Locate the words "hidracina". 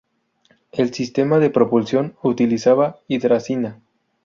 3.07-3.79